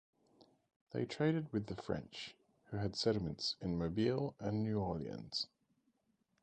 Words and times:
They 0.93 1.05
traded 1.05 1.53
with 1.53 1.67
the 1.67 1.75
French, 1.79 2.33
who 2.71 2.77
had 2.77 2.95
settlements 2.95 3.55
in 3.61 3.77
Mobile 3.77 4.33
and 4.39 4.63
New 4.63 4.79
Orleans. 4.79 5.45